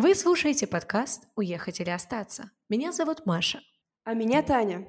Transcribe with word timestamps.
Вы 0.00 0.14
слушаете 0.14 0.68
подкаст 0.68 1.26
«Уехать 1.34 1.80
или 1.80 1.90
остаться». 1.90 2.52
Меня 2.68 2.92
зовут 2.92 3.26
Маша. 3.26 3.60
А 4.04 4.14
меня 4.14 4.44
Таня. 4.44 4.86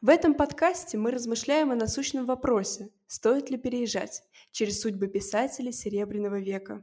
В 0.00 0.08
этом 0.08 0.32
подкасте 0.32 0.96
мы 0.96 1.10
размышляем 1.10 1.72
о 1.72 1.74
насущном 1.74 2.24
вопросе, 2.24 2.88
стоит 3.06 3.50
ли 3.50 3.58
переезжать, 3.58 4.22
через 4.52 4.80
судьбы 4.80 5.08
писателей 5.08 5.72
Серебряного 5.72 6.40
века. 6.40 6.80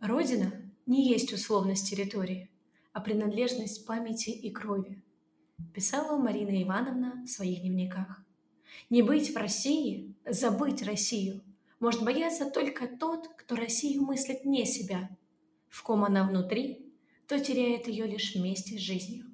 Родина 0.00 0.52
не 0.86 1.08
есть 1.08 1.32
условность 1.32 1.90
территории, 1.90 2.48
а 2.92 3.00
принадлежность 3.00 3.84
памяти 3.86 4.30
и 4.30 4.52
крови, 4.52 5.02
писала 5.74 6.16
Марина 6.16 6.62
Ивановна 6.62 7.24
в 7.26 7.28
своих 7.28 7.60
дневниках. 7.60 8.24
Не 8.88 9.02
быть 9.02 9.34
в 9.34 9.36
России, 9.36 10.14
забыть 10.24 10.84
Россию, 10.84 11.42
может 11.82 12.04
бояться 12.04 12.48
только 12.48 12.86
тот, 12.86 13.26
кто 13.36 13.56
Россию 13.56 14.02
мыслит 14.02 14.44
не 14.44 14.64
себя. 14.64 15.10
В 15.68 15.82
ком 15.82 16.04
она 16.04 16.26
внутри, 16.28 16.94
то 17.26 17.40
теряет 17.40 17.88
ее 17.88 18.06
лишь 18.06 18.36
вместе 18.36 18.78
с 18.78 18.80
жизнью. 18.80 19.26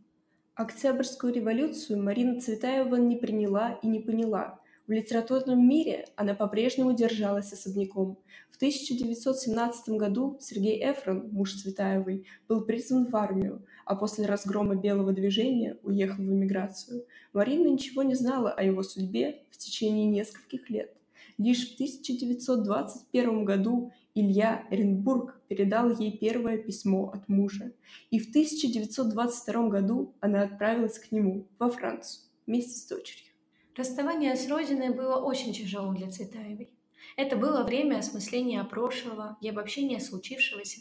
Октябрьскую 0.54 1.34
революцию 1.34 2.02
Марина 2.02 2.40
Цветаева 2.40 2.96
не 2.96 3.16
приняла 3.16 3.78
и 3.82 3.86
не 3.86 4.00
поняла. 4.00 4.58
В 4.86 4.92
литературном 4.92 5.68
мире 5.68 6.06
она 6.16 6.34
по-прежнему 6.34 6.94
держалась 6.94 7.52
особняком. 7.52 8.16
В 8.50 8.56
1917 8.56 9.90
году 9.90 10.38
Сергей 10.40 10.80
Эфрон, 10.90 11.28
муж 11.30 11.52
Цветаевой, 11.52 12.24
был 12.48 12.62
призван 12.62 13.04
в 13.04 13.14
армию, 13.14 13.62
а 13.84 13.94
после 13.94 14.24
разгрома 14.24 14.74
белого 14.74 15.12
движения 15.12 15.76
уехал 15.82 16.24
в 16.24 16.32
эмиграцию. 16.32 17.04
Марина 17.34 17.68
ничего 17.68 18.02
не 18.02 18.14
знала 18.14 18.50
о 18.50 18.62
его 18.62 18.82
судьбе 18.82 19.42
в 19.50 19.58
течение 19.58 20.06
нескольких 20.06 20.70
лет. 20.70 20.97
Лишь 21.38 21.70
в 21.70 21.74
1921 21.74 23.44
году 23.44 23.92
Илья 24.14 24.66
Оренбург 24.70 25.40
передал 25.46 25.96
ей 25.96 26.18
первое 26.18 26.58
письмо 26.58 27.10
от 27.14 27.28
мужа, 27.28 27.72
и 28.10 28.18
в 28.18 28.30
1922 28.30 29.68
году 29.68 30.14
она 30.18 30.42
отправилась 30.42 30.98
к 30.98 31.12
нему 31.12 31.46
во 31.60 31.70
Францию 31.70 32.24
вместе 32.46 32.74
с 32.74 32.86
дочерью. 32.86 33.32
Расставание 33.76 34.34
с 34.34 34.48
родиной 34.48 34.92
было 34.92 35.20
очень 35.20 35.52
тяжелым 35.52 35.94
для 35.94 36.10
Цветаевой. 36.10 36.74
Это 37.16 37.36
было 37.36 37.62
время 37.62 37.98
осмысления 37.98 38.64
прошлого 38.64 39.38
и 39.40 39.48
обобщения 39.48 40.00
случившегося. 40.00 40.80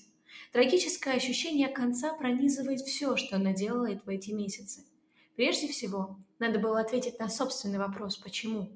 Трагическое 0.52 1.14
ощущение 1.14 1.67
конца 1.67 2.14
пронизывает 2.14 2.81
все, 2.81 3.16
что 3.16 3.36
она 3.36 3.53
делает 3.53 4.03
в 4.03 4.09
эти 4.09 4.31
месяцы. 4.31 4.83
Прежде 5.36 5.67
всего, 5.67 6.17
надо 6.39 6.58
было 6.58 6.80
ответить 6.80 7.19
на 7.19 7.30
собственный 7.30 7.77
вопрос 7.77 8.17
«почему?». 8.17 8.69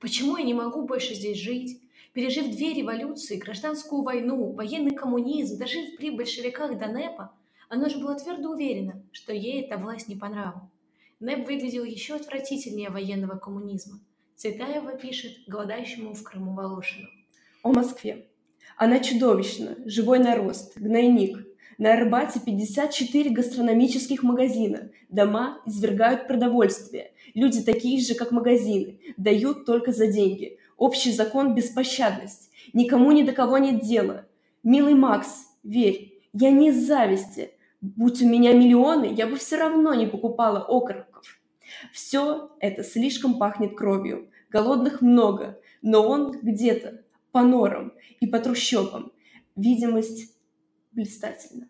Почему 0.00 0.36
я 0.36 0.44
не 0.44 0.54
могу 0.54 0.82
больше 0.82 1.14
здесь 1.14 1.38
жить? 1.38 1.80
Пережив 2.12 2.50
две 2.50 2.72
революции, 2.72 3.36
гражданскую 3.36 4.02
войну, 4.02 4.52
военный 4.52 4.94
коммунизм, 4.94 5.58
дожив 5.58 5.96
при 5.96 6.10
большевиках 6.10 6.78
до 6.78 6.86
НЭПа, 6.86 7.32
она 7.68 7.88
же 7.88 7.98
была 7.98 8.14
твердо 8.14 8.50
уверена, 8.50 9.02
что 9.12 9.32
ей 9.32 9.62
эта 9.62 9.76
власть 9.76 10.08
не 10.08 10.16
по 10.16 10.28
нраву. 10.28 10.70
НЭП 11.20 11.46
выглядел 11.46 11.84
еще 11.84 12.14
отвратительнее 12.14 12.90
военного 12.90 13.36
коммунизма. 13.38 14.00
Цветаева 14.36 14.96
пишет 14.96 15.32
голодающему 15.48 16.14
в 16.14 16.22
Крыму 16.22 16.54
Волошину. 16.54 17.08
О 17.62 17.72
Москве. 17.72 18.28
Она 18.76 19.00
чудовищна, 19.00 19.76
живой 19.84 20.20
нарост, 20.20 20.78
гнойник. 20.78 21.44
На 21.76 21.92
Арбате 21.92 22.40
54 22.40 23.30
гастрономических 23.30 24.22
магазина. 24.22 24.90
Дома 25.08 25.60
извергают 25.66 26.26
продовольствие. 26.26 27.12
Люди 27.34 27.62
такие 27.62 28.00
же, 28.00 28.14
как 28.14 28.32
магазины. 28.32 28.98
Дают 29.16 29.66
только 29.66 29.92
за 29.92 30.06
деньги. 30.06 30.58
Общий 30.76 31.12
закон– 31.12 31.54
беспощадность. 31.56 32.50
Никому 32.72 33.12
ни 33.12 33.22
до 33.22 33.32
кого 33.32 33.58
нет 33.58 33.82
дела. 33.82 34.26
Милый 34.62 34.94
Макс, 34.94 35.46
верь, 35.62 36.20
я 36.32 36.50
не 36.50 36.70
из 36.70 36.86
зависти. 36.86 37.50
Будь 37.80 38.22
у 38.22 38.28
меня 38.28 38.52
миллионы, 38.52 39.06
я 39.06 39.26
бы 39.26 39.36
все 39.36 39.56
равно 39.56 39.94
не 39.94 40.06
покупала 40.06 40.60
окороков. 40.60 41.38
Все 41.92 42.50
это 42.60 42.82
слишком 42.82 43.38
пахнет 43.38 43.76
кровью. 43.76 44.30
Голодных 44.50 45.02
много, 45.02 45.60
но 45.82 46.08
он 46.08 46.32
где-то 46.32 47.02
по 47.32 47.42
норам 47.42 47.92
и 48.20 48.26
по 48.26 48.38
трущобам. 48.38 49.12
Видимость 49.54 50.34
блистательна. 50.92 51.68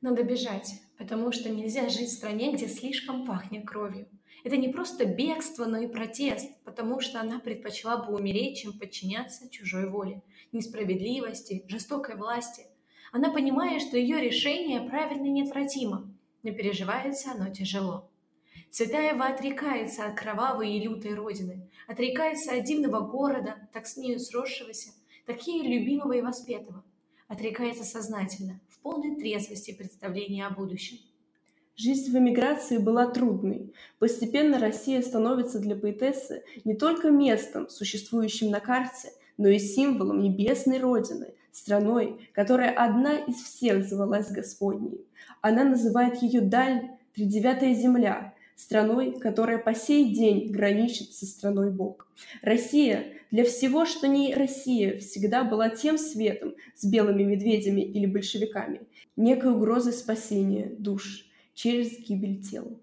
Надо 0.00 0.22
бежать, 0.22 0.80
потому 0.96 1.30
что 1.32 1.50
нельзя 1.50 1.88
жить 1.88 2.08
в 2.08 2.12
стране, 2.12 2.52
где 2.52 2.68
слишком 2.68 3.26
пахнет 3.26 3.66
кровью. 3.66 4.08
Это 4.44 4.56
не 4.56 4.68
просто 4.68 5.04
бегство, 5.04 5.66
но 5.66 5.78
и 5.78 5.86
протест, 5.86 6.48
потому 6.64 7.00
что 7.00 7.20
она 7.20 7.38
предпочла 7.38 7.98
бы 7.98 8.14
умереть, 8.14 8.58
чем 8.58 8.78
подчиняться 8.78 9.50
чужой 9.50 9.90
воле, 9.90 10.22
несправедливости, 10.52 11.64
жестокой 11.68 12.16
власти. 12.16 12.66
Она 13.12 13.30
понимает, 13.30 13.82
что 13.82 13.98
ее 13.98 14.20
решение 14.20 14.80
правильно 14.80 15.26
и 15.26 15.30
неотвратимо, 15.30 16.14
но 16.42 16.52
переживается 16.52 17.32
оно 17.32 17.52
тяжело. 17.52 18.10
Цветаева 18.70 19.26
отрекается 19.26 20.06
от 20.06 20.18
кровавой 20.18 20.72
и 20.72 20.80
лютой 20.80 21.14
родины, 21.14 21.68
отрекается 21.88 22.54
от 22.54 22.64
дивного 22.64 23.00
города, 23.00 23.68
так 23.72 23.86
с 23.86 23.96
нею 23.96 24.20
сросшегося, 24.20 24.92
так 25.26 25.44
ей 25.46 25.62
любимого 25.62 26.12
и 26.12 26.22
воспетого, 26.22 26.84
отрекается 27.30 27.84
сознательно, 27.84 28.60
в 28.68 28.80
полной 28.80 29.14
трезвости 29.14 29.72
представления 29.72 30.46
о 30.46 30.50
будущем. 30.50 30.98
Жизнь 31.76 32.12
в 32.12 32.18
эмиграции 32.18 32.76
была 32.76 33.06
трудной. 33.06 33.72
Постепенно 34.00 34.58
Россия 34.58 35.00
становится 35.00 35.60
для 35.60 35.76
поэтессы 35.76 36.42
не 36.64 36.74
только 36.74 37.10
местом, 37.10 37.68
существующим 37.68 38.50
на 38.50 38.58
карте, 38.58 39.12
но 39.38 39.48
и 39.48 39.60
символом 39.60 40.20
небесной 40.20 40.80
Родины, 40.80 41.32
страной, 41.52 42.28
которая 42.32 42.72
одна 42.72 43.16
из 43.16 43.36
всех 43.36 43.88
звалась 43.88 44.32
Господней. 44.32 45.06
Она 45.40 45.62
называет 45.62 46.20
ее 46.22 46.40
даль 46.40 46.90
«Тридевятая 47.14 47.74
земля», 47.74 48.34
страной, 48.60 49.18
которая 49.18 49.58
по 49.58 49.74
сей 49.74 50.14
день 50.14 50.50
граничит 50.50 51.12
со 51.12 51.26
страной 51.26 51.70
Бог. 51.70 52.08
Россия 52.42 53.14
для 53.30 53.44
всего, 53.44 53.84
что 53.86 54.08
не 54.08 54.34
Россия, 54.34 54.98
всегда 54.98 55.44
была 55.44 55.68
тем 55.68 55.98
светом 55.98 56.54
с 56.74 56.84
белыми 56.84 57.22
медведями 57.22 57.80
или 57.80 58.06
большевиками, 58.06 58.82
некой 59.16 59.52
угрозой 59.52 59.92
спасения 59.92 60.72
душ– 60.78 61.26
через 61.60 61.98
гибель 61.98 62.42
тела. 62.42 62.78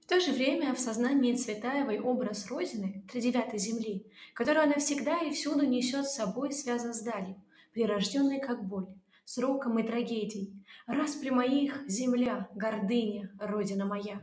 В 0.00 0.06
то 0.06 0.20
же 0.20 0.30
время 0.30 0.74
в 0.74 0.78
сознании 0.78 1.34
Цветаевой 1.34 1.98
образ 1.98 2.46
Родины, 2.46 3.02
тридевятой 3.10 3.58
земли, 3.58 4.06
которую 4.34 4.64
она 4.64 4.74
всегда 4.74 5.20
и 5.22 5.32
всюду 5.32 5.64
несет 5.66 6.04
с 6.06 6.14
собой, 6.14 6.52
связан 6.52 6.92
с 6.92 7.00
далью, 7.00 7.42
прирожденной 7.72 8.38
как 8.38 8.68
боль, 8.68 8.86
сроком 9.24 9.78
и 9.78 9.82
трагедией. 9.82 10.62
Раз 10.86 11.14
при 11.14 11.30
моих 11.30 11.88
земля, 11.88 12.48
гордыня, 12.54 13.30
Родина 13.40 13.86
моя. 13.86 14.20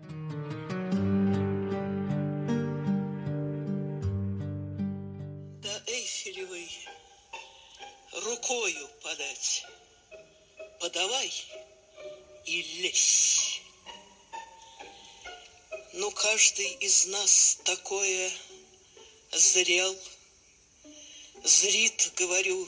Рукою 8.43 8.89
подать. 9.01 9.65
Подавай 10.79 11.31
и 12.45 12.61
лезь. 12.61 13.61
Но 15.93 16.11
каждый 16.11 16.73
из 16.73 17.05
нас 17.05 17.59
такое 17.63 18.31
зрел, 19.31 19.97
Зрит, 21.43 22.13
говорю, 22.15 22.67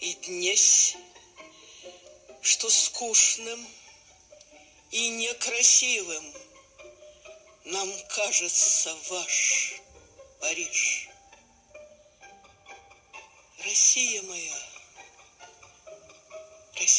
и 0.00 0.14
днесь, 0.14 0.96
Что 2.40 2.68
скучным 2.70 3.68
и 4.90 5.08
некрасивым 5.10 6.34
Нам 7.64 7.92
кажется 8.08 8.96
ваш 9.08 9.74
Париж. 10.40 11.08
Россия 13.64 14.22
моя, 14.22 14.71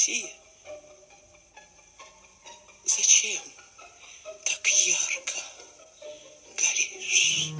Россия, 0.05 0.31
зачем? 2.83 3.39
ярко 4.85 5.39
горишь. 6.57 7.53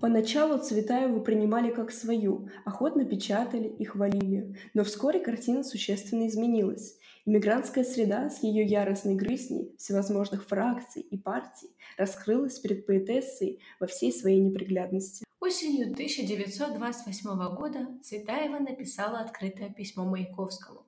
Поначалу 0.00 0.58
Цветаеву 0.58 1.20
принимали 1.20 1.70
как 1.70 1.92
свою, 1.92 2.48
охотно 2.64 3.04
печатали 3.04 3.68
и 3.68 3.84
хвалили, 3.84 4.56
но 4.74 4.82
вскоре 4.82 5.20
картина 5.20 5.62
существенно 5.62 6.26
изменилась. 6.26 6.98
Иммигрантская 7.24 7.84
среда 7.84 8.30
с 8.30 8.42
ее 8.42 8.64
яростной 8.64 9.14
грызней 9.14 9.72
всевозможных 9.78 10.44
фракций 10.48 11.02
и 11.02 11.16
партий 11.16 11.70
раскрылась 11.96 12.58
перед 12.58 12.84
поэтессой 12.84 13.60
во 13.78 13.86
всей 13.86 14.12
своей 14.12 14.40
неприглядности. 14.40 15.25
Осенью 15.38 15.92
1928 15.92 17.54
года 17.54 17.98
Цветаева 18.02 18.58
написала 18.58 19.20
открытое 19.20 19.68
письмо 19.68 20.04
Маяковскому. 20.04 20.86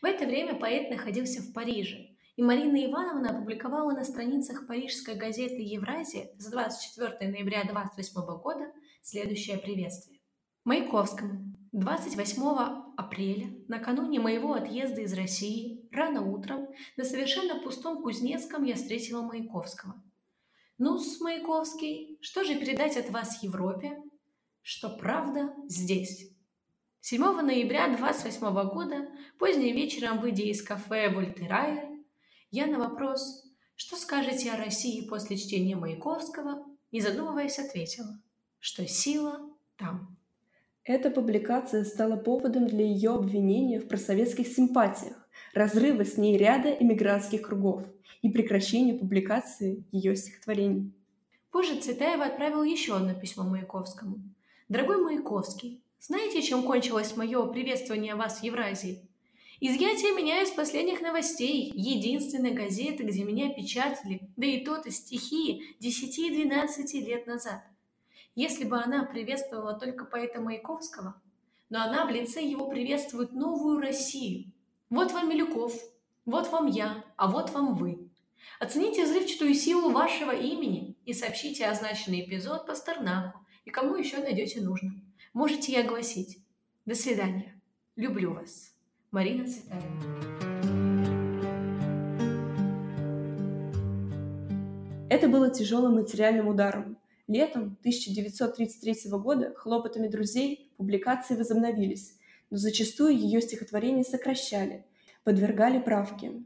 В 0.00 0.04
это 0.06 0.26
время 0.26 0.58
поэт 0.58 0.90
находился 0.90 1.42
в 1.42 1.52
Париже, 1.52 2.16
И 2.36 2.42
Марина 2.42 2.82
Ивановна 2.86 3.30
опубликовала 3.30 3.92
на 3.92 4.04
страницах 4.04 4.66
парижской 4.66 5.16
газеты 5.16 5.60
«Евразия» 5.60 6.30
с 6.38 6.50
24 6.50 7.30
ноября 7.30 7.64
28 7.64 8.40
года 8.40 8.72
следующее 9.02 9.58
приветствие. 9.58 10.20
Маяковскому. 10.64 11.54
28 11.72 12.42
апреля, 12.96 13.54
накануне 13.68 14.18
моего 14.18 14.54
отъезда 14.54 15.02
из 15.02 15.12
России, 15.12 15.88
рано 15.92 16.22
утром, 16.22 16.68
на 16.96 17.04
совершенно 17.04 17.62
пустом 17.62 18.02
Кузнецком 18.02 18.64
я 18.64 18.74
встретила 18.74 19.22
Маяковского. 19.22 20.02
Ну-с, 20.82 21.20
Маяковский, 21.20 22.16
что 22.22 22.42
же 22.42 22.58
передать 22.58 22.96
от 22.96 23.10
вас 23.10 23.42
Европе? 23.42 23.98
Что 24.62 24.88
правда 24.88 25.54
здесь. 25.68 26.30
7 27.00 27.20
ноября 27.20 27.94
28 27.94 28.70
года, 28.70 29.10
поздним 29.38 29.76
вечером, 29.76 30.22
выйдя 30.22 30.44
из 30.44 30.62
кафе 30.62 31.10
«Вольтерайер», 31.10 31.86
я 32.50 32.66
на 32.66 32.78
вопрос 32.78 33.44
«Что 33.76 33.96
скажете 33.96 34.52
о 34.52 34.56
России 34.56 35.06
после 35.06 35.36
чтения 35.36 35.76
Маяковского?» 35.76 36.64
не 36.92 37.02
задумываясь 37.02 37.58
ответила, 37.58 38.18
что 38.58 38.88
сила 38.88 39.38
там. 39.76 40.16
Эта 40.84 41.10
публикация 41.10 41.84
стала 41.84 42.16
поводом 42.16 42.66
для 42.66 42.86
ее 42.86 43.10
обвинения 43.10 43.80
в 43.80 43.86
просоветских 43.86 44.48
симпатиях, 44.48 45.19
разрыва 45.54 46.04
с 46.04 46.16
ней 46.16 46.36
ряда 46.36 46.70
эмигрантских 46.70 47.42
кругов 47.42 47.82
и 48.22 48.28
прекращения 48.28 48.94
публикации 48.94 49.84
ее 49.92 50.16
стихотворений. 50.16 50.92
Позже 51.50 51.76
Цветаева 51.80 52.24
отправил 52.24 52.62
еще 52.62 52.96
одно 52.96 53.14
письмо 53.14 53.44
Маяковскому. 53.44 54.18
«Дорогой 54.68 55.02
Маяковский, 55.02 55.82
знаете, 55.98 56.42
чем 56.42 56.62
кончилось 56.62 57.16
мое 57.16 57.44
приветствование 57.46 58.14
вас 58.14 58.40
в 58.40 58.44
Евразии? 58.44 59.06
Изъятие 59.62 60.14
меня 60.14 60.42
из 60.42 60.50
последних 60.50 61.02
новостей, 61.02 61.70
единственной 61.74 62.52
газеты, 62.52 63.02
где 63.02 63.24
меня 63.24 63.52
печатали, 63.52 64.22
да 64.36 64.46
и 64.46 64.64
то-то 64.64 64.90
стихи 64.90 65.76
10-12 65.82 66.92
лет 67.04 67.26
назад. 67.26 67.62
Если 68.34 68.64
бы 68.64 68.78
она 68.78 69.04
приветствовала 69.04 69.74
только 69.74 70.06
поэта 70.06 70.40
Маяковского, 70.40 71.20
но 71.68 71.82
она 71.82 72.06
в 72.06 72.10
лице 72.10 72.42
его 72.42 72.68
приветствует 72.68 73.32
новую 73.32 73.80
Россию. 73.80 74.49
Вот 74.90 75.12
вам 75.12 75.30
Милюков, 75.30 75.72
вот 76.26 76.50
вам 76.50 76.66
я, 76.66 77.04
а 77.16 77.30
вот 77.30 77.50
вам 77.50 77.76
вы. 77.76 78.10
Оцените 78.58 79.04
взрывчатую 79.04 79.54
силу 79.54 79.90
вашего 79.90 80.32
имени 80.32 80.96
и 81.04 81.12
сообщите 81.12 81.66
означенный 81.66 82.22
эпизод 82.22 82.66
Пастернаку 82.66 83.38
и 83.64 83.70
кому 83.70 83.94
еще 83.94 84.16
найдете 84.18 84.60
нужно. 84.60 84.90
Можете 85.32 85.70
и 85.70 85.76
огласить. 85.76 86.44
До 86.86 86.96
свидания. 86.96 87.62
Люблю 87.94 88.34
вас. 88.34 88.74
Марина 89.12 89.46
Цветаева. 89.46 89.84
Это 95.08 95.28
было 95.28 95.50
тяжелым 95.50 95.94
материальным 95.94 96.48
ударом, 96.48 96.98
Летом 97.30 97.76
1933 97.78 99.08
года 99.12 99.54
хлопотами 99.54 100.08
друзей 100.08 100.72
публикации 100.76 101.36
возобновились, 101.36 102.18
но 102.50 102.56
зачастую 102.56 103.16
ее 103.16 103.40
стихотворения 103.40 104.04
сокращали, 104.04 104.84
подвергали 105.24 105.78
правке, 105.78 106.42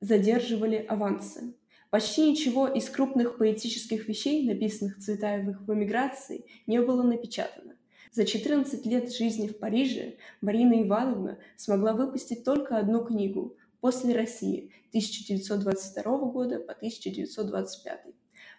задерживали 0.00 0.76
авансы. 0.76 1.54
Почти 1.90 2.30
ничего 2.30 2.68
из 2.68 2.88
крупных 2.88 3.36
поэтических 3.36 4.06
вещей, 4.08 4.46
написанных 4.46 4.98
Цветаевых 4.98 5.60
в 5.62 5.74
эмиграции, 5.74 6.44
не 6.68 6.80
было 6.80 7.02
напечатано. 7.02 7.74
За 8.12 8.24
14 8.24 8.86
лет 8.86 9.12
жизни 9.12 9.48
в 9.48 9.58
Париже 9.58 10.14
Марина 10.40 10.82
Ивановна 10.82 11.38
смогла 11.56 11.92
выпустить 11.92 12.44
только 12.44 12.78
одну 12.78 13.04
книгу 13.04 13.56
«После 13.80 14.14
России» 14.14 14.72
1922 14.90 16.18
года 16.30 16.58
по 16.58 16.72
1925. 16.72 18.00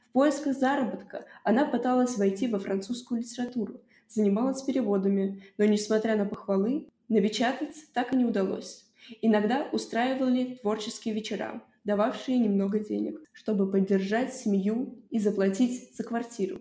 В 0.09 0.11
поисках 0.11 0.57
заработка 0.57 1.25
она 1.43 1.65
пыталась 1.65 2.17
войти 2.17 2.47
во 2.47 2.59
французскую 2.59 3.21
литературу, 3.21 3.81
занималась 4.13 4.61
переводами, 4.63 5.43
но, 5.57 5.65
несмотря 5.65 6.15
на 6.15 6.25
похвалы, 6.25 6.87
напечатать 7.09 7.75
так 7.93 8.13
и 8.13 8.17
не 8.17 8.25
удалось. 8.25 8.85
Иногда 9.21 9.67
устраивали 9.71 10.59
творческие 10.61 11.13
вечера, 11.13 11.63
дававшие 11.83 12.37
немного 12.37 12.79
денег, 12.79 13.19
чтобы 13.31 13.69
поддержать 13.69 14.33
семью 14.33 14.99
и 15.09 15.19
заплатить 15.19 15.95
за 15.95 16.03
квартиру. 16.03 16.59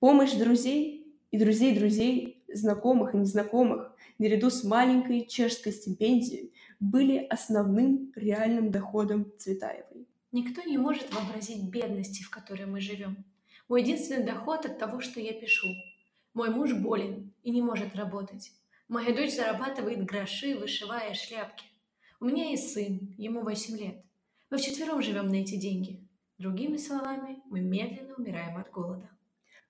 Помощь 0.00 0.32
друзей 0.32 1.14
и 1.30 1.38
друзей 1.38 1.78
друзей, 1.78 2.44
знакомых 2.48 3.14
и 3.14 3.18
незнакомых, 3.18 3.94
наряду 4.18 4.50
с 4.50 4.64
маленькой 4.64 5.26
чешской 5.26 5.72
стипендией, 5.72 6.52
были 6.80 7.26
основным 7.28 8.12
реальным 8.14 8.70
доходом 8.70 9.32
Цветаевой. 9.38 10.06
Никто 10.32 10.62
не 10.62 10.78
может 10.78 11.14
вообразить 11.14 11.70
бедности, 11.70 12.22
в 12.22 12.30
которой 12.30 12.66
мы 12.66 12.80
живем. 12.80 13.24
Мой 13.68 13.82
единственный 13.82 14.24
доход 14.24 14.66
от 14.66 14.78
того, 14.78 15.00
что 15.00 15.20
я 15.20 15.32
пишу. 15.32 15.68
Мой 16.36 16.50
муж 16.50 16.74
болен 16.74 17.32
и 17.44 17.50
не 17.50 17.62
может 17.62 17.96
работать. 17.96 18.52
Моя 18.88 19.16
дочь 19.16 19.34
зарабатывает 19.34 20.04
гроши, 20.04 20.54
вышивая 20.54 21.14
шляпки. 21.14 21.64
У 22.20 22.26
меня 22.26 22.50
есть 22.50 22.74
сын, 22.74 23.14
ему 23.16 23.40
8 23.40 23.78
лет. 23.78 24.04
Мы 24.50 24.58
вчетвером 24.58 25.00
живем 25.00 25.28
на 25.28 25.36
эти 25.36 25.56
деньги. 25.56 26.06
Другими 26.36 26.76
словами, 26.76 27.42
мы 27.46 27.62
медленно 27.62 28.16
умираем 28.18 28.58
от 28.58 28.70
голода. 28.70 29.08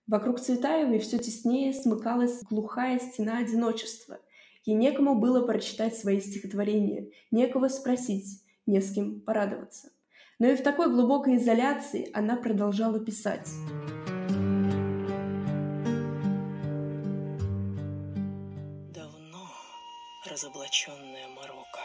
Вокруг 0.09 0.41
Цветаевой 0.41 0.99
все 0.99 1.19
теснее 1.19 1.73
смыкалась 1.73 2.43
глухая 2.43 2.99
стена 2.99 3.39
одиночества. 3.39 4.19
Ей 4.65 4.75
некому 4.75 5.21
было 5.21 5.47
прочитать 5.47 5.97
свои 5.97 6.21
стихотворения, 6.21 7.07
некого 7.31 7.69
спросить, 7.69 8.43
не 8.67 8.81
с 8.81 8.93
кем 8.93 9.21
порадоваться. 9.21 9.93
Но 10.41 10.49
и 10.49 10.57
в 10.57 10.65
такой 10.65 10.91
глубокой 10.91 11.37
изоляции 11.37 12.11
она 12.13 12.35
продолжала 12.35 12.99
писать. 12.99 13.49
Разоблаченная 20.27 21.29
Марокко, 21.29 21.85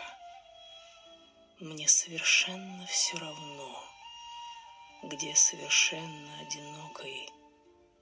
мне 1.59 1.87
совершенно 1.87 2.85
все 2.87 3.17
равно, 3.17 3.83
где 5.03 5.35
совершенно 5.35 6.39
одинокой 6.41 7.29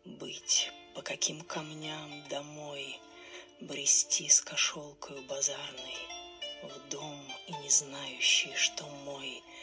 быть, 0.06 0.72
по 0.96 1.02
каким 1.02 1.42
камням 1.42 2.28
домой 2.30 3.00
брести 3.62 4.30
с 4.30 4.42
кошелкою 4.42 5.22
базарной 5.24 5.98
в 6.64 6.90
дом 6.90 7.22
и 7.48 7.54
не 7.54 7.70
знающий, 7.70 8.54
что 8.56 8.86
мой— 8.86 9.44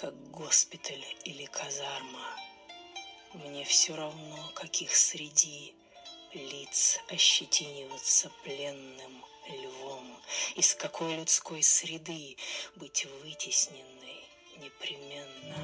как 0.00 0.14
госпиталь 0.30 1.04
или 1.24 1.44
казарма. 1.44 2.26
Мне 3.34 3.64
все 3.64 3.94
равно, 3.94 4.50
каких 4.54 4.96
среди 4.96 5.74
лиц 6.32 7.00
ощетиниваться 7.08 8.30
пленным 8.42 9.24
львом, 9.50 10.04
из 10.56 10.74
какой 10.74 11.16
людской 11.16 11.62
среды 11.62 12.36
быть 12.76 13.06
вытесненной 13.22 14.24
непременно. 14.58 15.56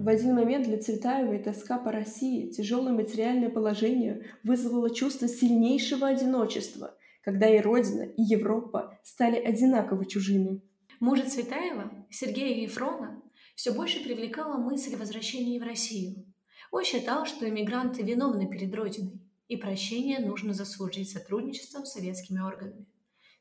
В 0.00 0.08
один 0.08 0.34
момент 0.34 0.66
для 0.66 0.78
Цветаевой 0.78 1.40
тоска 1.40 1.78
по 1.78 1.90
России, 1.90 2.50
тяжелое 2.50 2.92
материальное 2.92 3.50
положение 3.50 4.30
вызвало 4.44 4.94
чувство 4.94 5.28
сильнейшего 5.28 6.06
одиночества– 6.08 6.96
когда 7.26 7.48
и 7.48 7.60
Родина, 7.60 8.02
и 8.02 8.22
Европа 8.22 8.96
стали 9.02 9.36
одинаково 9.36 10.06
чужими. 10.06 10.62
Мужа 11.00 11.28
Цветаева, 11.28 12.06
Сергея 12.08 12.62
Ефрона, 12.62 13.20
все 13.56 13.72
больше 13.72 14.02
привлекала 14.04 14.58
мысль 14.58 14.94
о 14.94 14.98
возвращении 14.98 15.58
в 15.58 15.64
Россию. 15.64 16.24
Он 16.70 16.84
считал, 16.84 17.26
что 17.26 17.48
эмигранты 17.48 18.02
виновны 18.02 18.48
перед 18.48 18.74
Родиной, 18.74 19.20
и 19.48 19.56
прощение 19.56 20.18
нужно 20.18 20.52
заслужить 20.52 21.10
сотрудничеством 21.10 21.86
с 21.86 21.92
советскими 21.92 22.40
органами. 22.40 22.86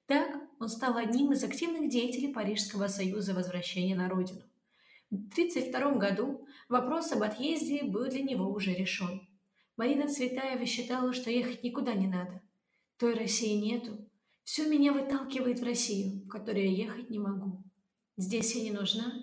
Так 0.06 0.30
он 0.60 0.70
стал 0.70 0.98
одним 0.98 1.32
из 1.32 1.44
активных 1.44 1.90
деятелей 1.90 2.32
Парижского 2.32 2.88
союза 2.88 3.34
возвращения 3.34 3.96
на 3.96 4.08
родину. 4.08 4.44
В 5.10 5.16
1932 5.16 5.92
году 5.96 6.46
вопрос 6.70 7.12
об 7.12 7.24
отъезде 7.24 7.84
был 7.84 8.08
для 8.10 8.22
него 8.22 8.52
уже 8.52 8.74
решен. 8.74 9.28
Марина 9.78 10.08
Цветаева 10.08 10.66
считала, 10.66 11.14
что 11.14 11.32
ехать 11.32 11.64
никуда 11.64 11.94
не 11.94 12.08
надо– 12.08 12.42
той 12.98 13.14
России 13.14 13.56
нету. 13.56 13.98
Все 14.44 14.68
меня 14.68 14.94
выталкивает 14.94 15.60
в 15.60 15.64
Россию, 15.64 16.24
в 16.26 16.28
которую 16.28 16.66
я 16.66 16.86
ехать 16.86 17.10
не 17.10 17.20
могу. 17.20 17.64
Здесь 18.18 18.56
я 18.56 18.64
не 18.64 18.72
нужна, 18.72 19.14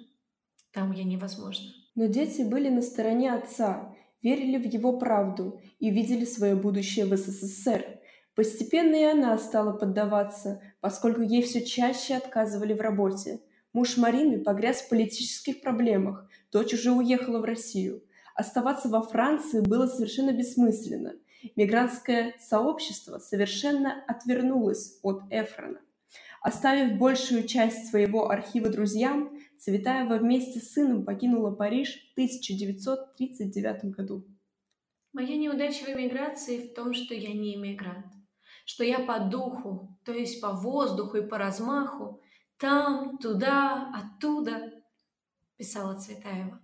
там 0.72 0.92
я 0.92 1.04
невозможна. 1.04 1.70
Но 1.94 2.06
дети 2.06 2.42
были 2.42 2.68
на 2.68 2.82
стороне 2.82 3.32
отца, 3.32 3.91
верили 4.22 4.56
в 4.56 4.66
его 4.66 4.98
правду 4.98 5.60
и 5.78 5.90
видели 5.90 6.24
свое 6.24 6.54
будущее 6.54 7.06
в 7.06 7.16
СССР. 7.16 8.00
Постепенно 8.34 8.94
и 8.94 9.04
она 9.04 9.36
стала 9.38 9.72
поддаваться, 9.72 10.62
поскольку 10.80 11.20
ей 11.20 11.42
все 11.42 11.64
чаще 11.64 12.14
отказывали 12.14 12.72
в 12.72 12.80
работе. 12.80 13.40
Муж 13.72 13.96
Марины 13.96 14.38
погряз 14.38 14.82
в 14.82 14.88
политических 14.88 15.60
проблемах, 15.60 16.28
дочь 16.50 16.74
уже 16.74 16.92
уехала 16.92 17.40
в 17.40 17.44
Россию. 17.44 18.02
Оставаться 18.34 18.88
во 18.88 19.02
Франции 19.02 19.60
было 19.60 19.86
совершенно 19.86 20.32
бессмысленно– 20.32 21.14
мигрантское 21.56 22.34
сообщество 22.38 23.18
совершенно 23.18 24.04
отвернулось 24.06 24.98
от 25.02 25.22
Эфрона. 25.30 25.80
Оставив 26.40 26.98
большую 26.98 27.46
часть 27.46 27.88
своего 27.88 28.30
архива 28.30 28.68
друзьям, 28.68 29.38
Цветаева 29.62 30.16
вместе 30.16 30.58
с 30.58 30.72
сыном 30.72 31.04
покинула 31.04 31.52
Париж 31.52 32.10
в 32.10 32.12
1939 32.14 33.94
году. 33.94 34.26
Моя 35.12 35.36
неудача 35.36 35.84
в 35.84 35.88
эмиграции 35.88 36.66
в 36.66 36.74
том, 36.74 36.92
что 36.92 37.14
я 37.14 37.32
не 37.32 37.54
иммигрант, 37.54 38.12
что 38.64 38.82
я 38.82 38.98
по 38.98 39.20
духу, 39.20 39.96
то 40.04 40.12
есть 40.12 40.40
по 40.40 40.50
воздуху 40.50 41.18
и 41.18 41.28
по 41.28 41.38
размаху, 41.38 42.20
там, 42.56 43.18
туда, 43.18 43.92
оттуда, 43.94 44.82
писала 45.56 45.94
Цветаева. 45.94 46.60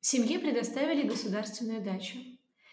Семье 0.00 0.40
предоставили 0.40 1.06
государственную 1.06 1.84
дачу, 1.84 2.18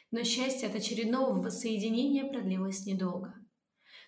но 0.10 0.24
счастье 0.24 0.68
от 0.68 0.74
очередного 0.74 1.40
воссоединения 1.40 2.26
продлилось 2.26 2.88
недолго. 2.88 3.36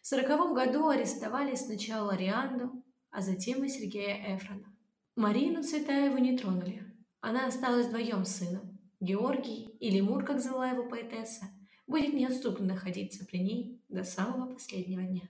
В 0.02 0.08
сороковом 0.08 0.56
году 0.56 0.88
арестовали 0.88 1.54
сначала 1.54 2.16
Рианду, 2.16 2.84
а 3.12 3.22
затем 3.22 3.64
и 3.64 3.70
Сергея 3.70 4.36
Эфрона. 4.36 4.75
Марину 5.16 5.64
Цветаеву 5.64 6.18
не 6.18 6.38
тронули. 6.38 6.84
Она 7.22 7.48
осталась 7.48 7.88
вдвоем 7.88 8.26
с 8.26 8.38
сыном. 8.38 8.80
Георгий, 9.00 9.76
или 9.80 10.02
Мур, 10.02 10.24
как 10.24 10.42
звала 10.42 10.70
его 10.70 10.88
поэтесса, 10.88 11.46
будет 11.88 12.14
неотступно 12.14 12.66
находиться 12.66 13.26
при 13.26 13.40
ней 13.40 13.82
до 13.90 14.04
самого 14.04 14.54
последнего 14.54 15.04
дня. 15.04 15.24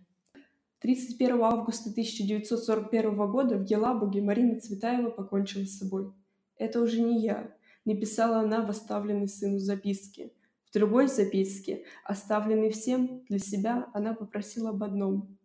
31 0.79 1.41
августа 1.41 1.89
1941 1.89 3.15
года 3.31 3.57
в 3.57 3.65
Елабуге 3.65 4.21
Марина 4.21 4.59
Цветаева 4.59 5.09
покончила 5.09 5.65
с 5.65 5.77
собой. 5.77 6.11
«Это 6.57 6.81
уже 6.81 7.01
не 7.01 7.21
я»,— 7.21 7.55
написала 7.85 8.39
она 8.39 8.65
в 8.65 8.69
оставленной 8.69 9.27
сыну 9.27 9.59
записке— 9.59 10.31
другой 10.75 11.07
записке, 11.07 11.85
оставленной 12.03 12.69
всем 12.69 13.23
для 13.29 13.39
себя, 13.39 13.89
она 13.93 14.13
попросила 14.13 14.69
об 14.71 14.83
одном. 14.83 15.37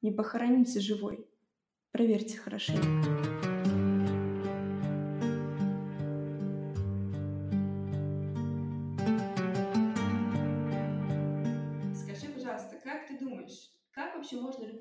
«Не 0.00 0.12
похороните 0.12 0.78
живой. 0.80 1.26
Проверьте 1.90 2.38
хорошенько». 2.38 3.27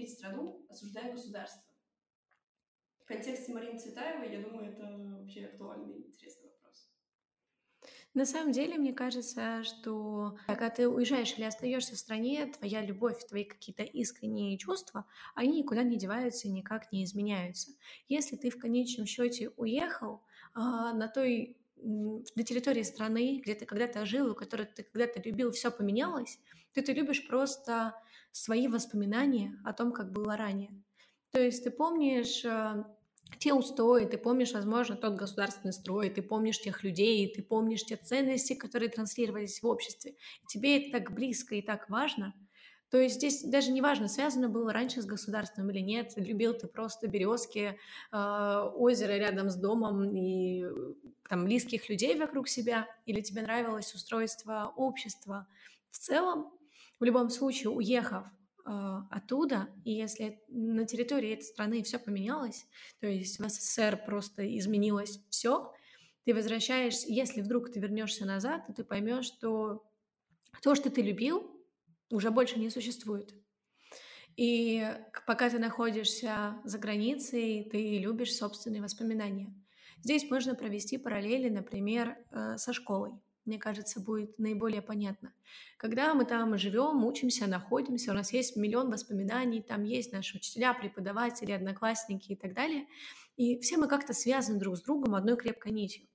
Любить 0.08 0.18
страну, 0.18 0.66
осуждая 0.70 1.12
государство? 1.12 1.64
В 3.00 3.06
контексте 3.06 3.54
Марины 3.54 3.80
Цветаевой, 3.80 4.32
я 4.32 4.42
думаю, 4.42 4.74
это 4.74 4.98
вообще 5.20 5.46
актуальный 5.46 5.94
и 5.94 6.08
интересный 6.08 6.52
на 8.14 8.26
самом 8.26 8.52
деле, 8.52 8.78
мне 8.78 8.94
кажется, 8.94 9.64
что 9.64 10.38
когда 10.48 10.72
ты 10.72 10.90
уезжаешь 10.90 11.36
или 11.38 11.44
остаешься 11.44 11.94
в 11.94 12.00
стране, 12.00 12.48
твоя 12.48 12.82
любовь, 12.82 13.24
твои 13.28 13.44
какие-то 13.44 13.84
искренние 13.84 14.58
чувства, 14.58 15.06
они 15.36 15.60
никуда 15.60 15.84
не 15.84 15.98
деваются, 15.98 16.50
никак 16.50 16.92
не 16.92 17.04
изменяются. 17.04 17.74
Если 18.08 18.36
ты 18.36 18.50
в 18.50 18.58
конечном 18.58 19.06
счете 19.06 19.52
уехал 19.56 20.24
а, 20.56 20.94
на 20.94 21.08
той 21.08 21.58
на 21.76 22.44
территории 22.44 22.82
страны, 22.82 23.40
где 23.40 23.54
ты 23.54 23.68
когда-то 23.68 24.04
жил, 24.08 24.32
у 24.32 24.36
которой 24.36 24.66
ты 24.66 24.82
когда-то 24.82 25.22
любил, 25.22 25.52
все 25.52 25.70
поменялось, 25.70 26.40
ты 26.74 26.94
любишь 26.94 27.28
просто 27.28 27.94
свои 28.44 28.67
воспоминания 28.67 29.60
о 29.63 29.74
том, 29.74 29.91
как 29.91 30.12
было 30.12 30.38
ранее. 30.38 30.72
То 31.32 31.41
есть 31.41 31.63
ты 31.63 31.72
помнишь 31.72 32.46
а, 32.46 32.86
те 33.39 33.53
устои, 33.53 34.06
ты 34.06 34.17
помнишь, 34.17 34.53
возможно, 34.53 34.96
тот 34.96 35.15
государственный 35.15 35.74
строй, 35.74 36.10
ты 36.10 36.22
помнишь 36.22 36.60
тех 36.60 36.84
людей, 36.84 37.32
ты 37.34 37.44
помнишь 37.44 37.84
те 37.84 37.96
ценности, 37.96 38.53
которые 38.53 38.89
транслировались 38.89 39.62
в 39.62 39.67
обществе. 39.67 40.15
Тебе 40.48 40.82
это 40.82 41.00
так 41.00 41.13
близко 41.13 41.56
и 41.56 41.62
так 41.62 41.89
важно. 41.89 42.34
То 42.89 42.98
есть 42.98 43.15
здесь 43.15 43.44
даже 43.44 43.72
не 43.72 43.82
важно, 43.82 44.08
связано 44.08 44.48
было 44.48 44.72
раньше 44.72 45.01
с 45.01 45.06
государством 45.06 45.70
или 45.70 45.79
нет, 45.79 46.13
любил 46.15 46.53
ты 46.53 46.67
просто 46.67 47.08
березки, 47.08 47.77
э, 48.13 48.72
озеро 48.75 49.12
рядом 49.12 49.50
с 49.50 49.56
домом 49.56 50.15
и 50.15 50.63
там 51.27 51.44
близких 51.44 51.89
людей 51.89 52.17
вокруг 52.17 52.48
себя, 52.48 52.88
или 53.06 53.20
тебе 53.20 53.41
нравилось 53.41 53.94
устройство 53.94 54.72
общества. 54.77 55.48
В 55.91 55.98
целом, 55.98 56.57
в 57.00 57.04
любом 57.04 57.30
случае, 57.30 57.70
уехав 57.70 58.25
а, 58.66 59.08
оттуда, 59.12 59.70
и 59.86 59.92
если 59.92 60.42
на 60.50 60.86
территории 60.86 61.34
этой 61.34 61.44
страны 61.44 61.84
все 61.84 62.00
поменялось, 62.00 62.68
то 63.00 63.08
есть 63.08 63.39
в 63.39 63.48
СССР 63.48 64.04
просто 64.06 64.58
изменилось 64.58 65.22
все, 65.30 65.74
ты 66.25 66.34
возвращаешься, 66.34 67.08
если 67.10 67.42
вдруг 67.42 67.72
ты 67.72 67.80
вернешься 67.80 68.25
назад, 68.25 68.68
то 68.68 68.74
ты 68.74 68.84
поймешь, 68.84 69.25
что 69.25 69.86
то, 70.62 70.75
что 70.75 70.89
ты 70.89 71.01
любил, 71.01 71.50
уже 72.10 72.32
больше 72.32 72.60
не 72.60 72.70
существует. 72.70 73.34
И 74.36 74.86
пока 75.25 75.50
ты 75.50 75.58
находишься 75.58 76.60
за 76.63 76.77
границей, 76.77 77.68
ты 77.72 77.98
любишь 77.98 78.36
собственные 78.36 78.82
воспоминания. 78.82 79.54
Здесь 80.04 80.30
можно 80.30 80.54
провести 80.54 80.98
параллели, 80.98 81.50
например, 81.50 82.18
э, 82.32 82.58
со 82.58 82.74
школой 82.74 83.13
мне 83.48 83.58
кажется, 83.58 84.00
будет 84.00 84.38
наиболее 84.38 84.82
понятно. 84.82 85.34
Когда 85.77 86.13
мы 86.13 86.25
там 86.25 86.58
живем, 86.58 87.04
учимся, 87.06 87.48
находимся, 87.48 88.12
у 88.12 88.13
нас 88.13 88.34
есть 88.34 88.56
миллион 88.56 88.92
воспоминаний, 88.92 89.62
там 89.62 89.84
есть 89.84 90.12
наши 90.13 90.38
учителя, 90.38 90.74
преподаватели, 90.74 91.51
одноклассники 91.51 92.34
и 92.34 92.36
так 92.36 92.54
далее, 92.54 92.86
и 93.38 93.60
все 93.60 93.77
мы 93.77 93.88
как-то 93.88 94.13
связаны 94.13 94.60
друг 94.60 94.77
с 94.77 94.82
другом 94.82 95.16
одной 95.16 95.38
крепкой 95.38 95.72
нитью. 95.72 96.08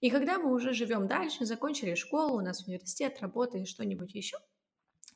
И 0.00 0.10
когда 0.10 0.38
мы 0.38 0.52
уже 0.52 0.72
живем 0.72 1.06
дальше, 1.06 1.44
закончили 1.44 1.94
школу, 1.94 2.36
у 2.36 2.40
нас 2.40 2.66
университет, 2.66 3.18
работа 3.20 3.58
и 3.58 3.64
что-нибудь 3.64 4.14
еще, 4.14 4.36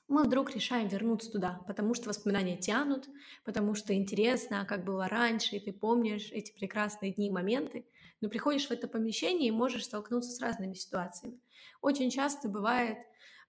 мы 0.09 0.25
вдруг 0.25 0.55
решаем 0.55 0.89
вернуться 0.89 1.31
туда, 1.31 1.61
потому 1.67 1.95
что 1.95 2.09
воспоминания 2.09 2.57
тянут, 2.57 3.09
потому 3.45 3.75
что 3.75 3.93
интересно, 3.95 4.65
как 4.69 4.85
было 4.85 5.09
раньше, 5.09 5.57
и 5.57 5.61
ты 5.61 5.73
помнишь 5.73 6.31
эти 6.33 6.53
прекрасные 6.53 7.13
дни 7.13 7.29
и 7.29 7.33
моменты, 7.33 7.87
но 8.21 8.29
приходишь 8.29 8.69
в 8.69 8.71
это 8.71 8.87
помещение 8.89 9.49
и 9.49 9.53
можешь 9.53 9.85
столкнуться 9.85 10.31
с 10.31 10.41
разными 10.41 10.75
ситуациями. 10.75 11.41
Очень 11.83 12.11
часто 12.11 12.49
бывает 12.49 12.99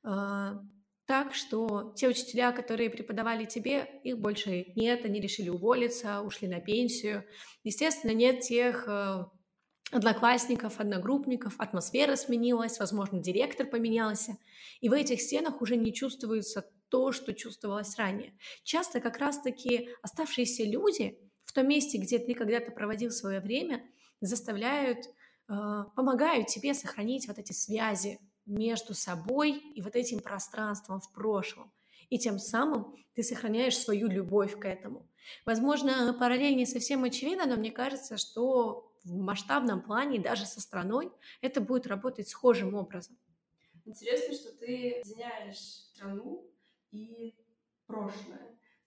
э, 0.04 0.52
так, 1.06 1.34
что 1.34 1.94
те 1.96 2.08
учителя, 2.10 2.52
которые 2.52 2.90
преподавали 2.90 3.46
тебе, 3.46 4.02
их 4.04 4.20
больше 4.20 4.74
нет, 4.76 5.06
они 5.06 5.22
решили 5.22 5.50
уволиться, 5.50 6.22
ушли 6.22 6.48
на 6.48 6.60
пенсию. 6.60 7.24
Естественно, 7.64 8.12
нет 8.12 8.42
тех 8.42 8.86
э, 8.88 9.26
одноклассников, 9.92 10.80
одногруппников, 10.80 11.56
атмосфера 11.60 12.16
сменилась, 12.16 12.80
возможно, 12.80 13.20
директор 13.20 13.66
поменялся, 13.66 14.38
и 14.82 14.90
в 14.90 14.94
этих 14.94 15.22
стенах 15.22 15.62
уже 15.62 15.76
не 15.76 15.94
чувствуется 15.94 16.70
то, 16.90 17.12
что 17.12 17.34
чувствовалось 17.34 17.98
ранее. 17.98 18.34
Часто 18.64 19.00
как 19.00 19.18
раз-таки 19.18 19.90
оставшиеся 20.02 20.64
люди 20.64 21.20
в 21.44 21.54
том 21.54 21.68
месте, 21.68 21.98
где 21.98 22.20
ты 22.20 22.34
когда-то 22.34 22.72
проводил 22.72 23.12
свое 23.12 23.40
время, 23.40 23.84
заставляют, 24.22 25.06
э, 25.50 25.54
помогают 25.96 26.48
тебе 26.48 26.74
сохранить 26.74 27.28
вот 27.28 27.38
эти 27.38 27.54
связи 27.54 28.20
между 28.46 28.94
собой 28.94 29.52
и 29.76 29.82
вот 29.82 29.96
этим 29.96 30.20
пространством 30.20 31.00
в 31.00 31.12
прошлом. 31.12 31.72
И 32.10 32.18
тем 32.18 32.40
самым 32.40 32.96
ты 33.14 33.24
сохраняешь 33.24 33.78
свою 33.78 34.08
любовь 34.08 34.58
к 34.58 34.66
этому. 34.66 35.10
Возможно, 35.46 36.16
параллель 36.18 36.56
не 36.56 36.66
совсем 36.66 37.04
очевидна, 37.04 37.46
но 37.46 37.58
мне 37.58 37.72
кажется, 37.72 38.18
что 38.18 38.87
в 39.04 39.16
масштабном 39.18 39.82
плане, 39.82 40.20
даже 40.20 40.46
со 40.46 40.62
страной, 40.62 41.12
это 41.42 41.62
будет 41.62 41.88
работать 41.88 42.28
схожим 42.28 42.74
образом. 42.76 43.18
Интересно, 43.86 44.34
что 44.34 44.52
ты 44.52 45.00
объединяешь 45.00 45.58
страну 45.58 46.52
и 46.92 47.36
прошлое. 47.86 48.38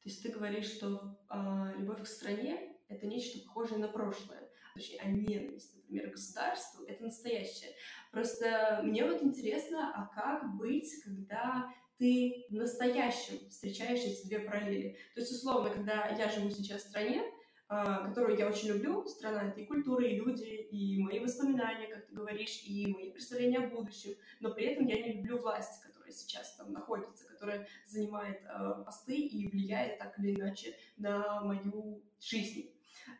То 0.02 0.08
есть 0.08 0.22
ты 0.22 0.30
говоришь, 0.30 0.70
что 0.70 1.18
э, 1.30 1.78
любовь 1.78 2.02
к 2.02 2.06
стране— 2.06 2.76
это 2.88 3.06
нечто 3.06 3.38
похожее 3.46 3.78
на 3.78 3.88
прошлое 3.88 4.50
точнее, 4.74 5.00
а 5.00 5.08
ненависть, 5.08 5.76
например, 5.76 6.08
к 6.08 6.12
государству, 6.12 6.84
это 6.84 7.04
настоящее. 7.04 7.74
Просто 8.10 8.80
мне 8.82 9.04
вот 9.04 9.22
интересно, 9.22 9.92
а 9.94 10.06
как 10.14 10.56
быть, 10.56 11.02
когда 11.04 11.72
ты 11.98 12.46
в 12.48 12.54
настоящем 12.54 13.48
встречаешь 13.50 14.00
эти 14.00 14.26
две 14.26 14.40
параллели? 14.40 14.96
То 15.14 15.20
есть, 15.20 15.32
условно, 15.32 15.70
когда 15.70 16.08
я 16.08 16.28
живу 16.30 16.50
сейчас 16.50 16.84
в 16.84 16.88
стране, 16.88 17.22
которую 17.70 18.36
я 18.36 18.48
очень 18.48 18.68
люблю, 18.68 19.06
страна 19.06 19.44
этой 19.48 19.64
культуры, 19.64 20.08
и 20.08 20.16
люди, 20.16 20.44
и 20.44 21.00
мои 21.00 21.20
воспоминания, 21.20 21.86
как 21.86 22.06
ты 22.06 22.14
говоришь, 22.14 22.62
и 22.66 22.88
мои 22.88 23.10
представления 23.12 23.58
о 23.58 23.68
будущем, 23.68 24.10
но 24.40 24.52
при 24.52 24.66
этом 24.66 24.86
я 24.86 25.00
не 25.00 25.12
люблю 25.12 25.38
власть, 25.38 25.80
которая 25.80 26.10
сейчас 26.10 26.56
там 26.56 26.72
находится, 26.72 27.28
которая 27.28 27.68
занимает 27.86 28.42
э, 28.42 28.82
посты 28.84 29.14
и 29.14 29.48
влияет 29.48 29.98
так 29.98 30.18
или 30.18 30.34
иначе 30.34 30.74
на 30.96 31.42
мою 31.42 32.02
жизнь. 32.20 32.72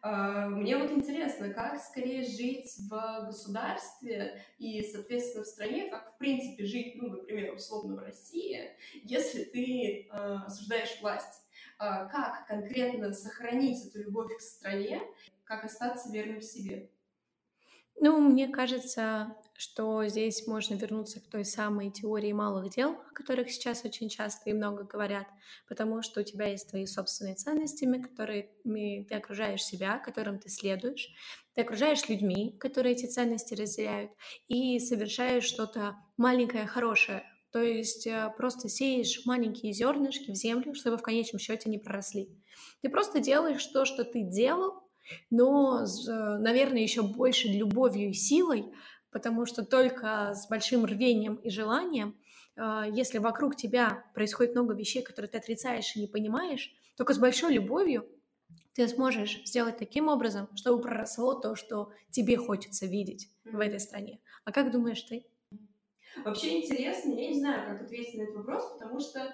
А, 0.03 0.49
мне 0.49 0.77
вот 0.77 0.91
интересно, 0.91 1.51
как 1.51 1.81
скорее 1.81 2.25
жить 2.25 2.75
в 2.89 3.27
государстве 3.27 4.43
и, 4.59 4.83
соответственно, 4.83 5.45
в 5.45 5.49
стране, 5.49 5.89
как, 5.91 6.15
в 6.15 6.19
принципе, 6.19 6.65
жить, 6.65 6.95
ну, 6.97 7.09
например, 7.11 7.55
условно 7.55 7.97
в 7.97 7.99
России, 8.01 8.71
если 9.05 9.45
ты 9.45 10.09
э, 10.11 10.37
осуждаешь 10.47 10.99
власть. 11.01 11.45
Э, 11.81 12.07
как 12.11 12.47
конкретно 12.47 13.13
сохранить 13.15 13.87
эту 13.87 14.03
любовь 14.03 14.37
к 14.37 14.41
стране, 14.41 15.01
как 15.45 15.65
остаться 15.65 16.13
верным 16.13 16.43
себе? 16.43 16.91
Ну, 18.03 18.19
мне 18.21 18.49
кажется, 18.49 19.37
что 19.57 20.07
здесь 20.07 20.47
можно 20.47 20.75
вернуться 20.75 21.21
к 21.21 21.29
той 21.29 21.45
самой 21.45 21.91
теории 21.91 22.33
малых 22.33 22.71
дел, 22.71 22.93
о 22.93 23.15
которых 23.15 23.51
сейчас 23.51 23.85
очень 23.85 24.09
часто 24.09 24.49
и 24.51 24.55
много 24.55 24.85
говорят, 24.85 25.27
потому 25.69 26.03
что 26.03 26.21
у 26.21 26.25
тебя 26.25 26.47
есть 26.47 26.69
твои 26.69 26.87
собственные 26.87 27.35
ценности, 27.35 27.87
которыми 28.01 29.05
ты 29.05 29.15
окружаешь 29.15 29.63
себя, 29.63 29.99
которым 29.99 30.39
ты 30.39 30.49
следуешь, 30.49 31.09
ты 31.55 31.63
окружаешь 31.63 32.09
людьми, 32.09 32.57
которые 32.59 32.95
эти 32.95 33.07
ценности 33.07 33.55
разделяют, 33.55 34.13
и 34.49 34.79
совершаешь 34.79 35.45
что-то 35.45 35.97
маленькое, 36.17 36.67
хорошее, 36.67 37.25
то 37.53 37.63
есть 37.63 38.07
э, 38.07 38.33
просто 38.37 38.69
сеешь 38.69 39.23
маленькие 39.27 39.73
зернышки 39.73 40.31
в 40.31 40.35
землю, 40.35 40.75
чтобы 40.75 40.97
в 40.97 41.03
конечном 41.03 41.41
счете 41.41 41.69
не 41.69 41.79
проросли. 41.79 42.29
Ты 42.83 42.89
просто 42.91 43.21
делаешь 43.21 43.65
то, 43.67 43.85
что 43.85 44.05
ты 44.05 44.23
делал, 44.23 44.83
но, 45.31 45.85
наверное, 46.07 46.83
еще 46.83 47.03
больше 47.03 47.49
любовью 47.49 48.11
и 48.11 48.13
силой, 48.13 48.67
потому 49.11 49.47
что 49.47 49.65
только 49.65 50.35
с 50.35 50.49
большим 50.49 50.85
рвением 50.85 51.37
и 51.37 51.51
желанием, 51.51 52.17
а, 52.57 52.87
если 52.87 53.19
вокруг 53.19 53.57
тебя 53.57 54.05
происходит 54.15 54.55
много 54.55 54.75
вещей, 54.75 55.03
которые 55.03 55.31
ты 55.31 55.39
отрицаешь 55.39 55.97
и 55.97 56.01
не 56.01 56.07
понимаешь, 56.07 56.73
только 56.97 57.15
с 57.15 57.19
большой 57.19 57.55
любовью 57.55 58.07
ты 58.75 58.87
сможешь 58.87 59.43
сделать 59.45 59.79
таким 59.79 60.09
образом, 60.09 60.49
чтобы 60.55 60.83
проросло 60.83 61.35
то, 61.35 61.57
что 61.57 61.93
тебе 62.11 62.37
хочется 62.37 62.87
видеть 62.87 63.29
в 63.45 63.59
этой 63.59 63.81
стране. 63.81 64.21
А 64.45 64.53
как 64.53 64.71
думаешь 64.71 65.03
ты? 65.03 65.27
Вообще 66.25 66.61
интересно, 66.61 67.13
я 67.13 67.29
не 67.29 67.39
знаю, 67.39 67.67
как 67.67 67.83
ответить 67.83 68.19
на 68.19 68.23
этот 68.23 68.37
вопрос, 68.37 68.73
потому 68.73 69.01
что 69.01 69.21
э, 69.21 69.33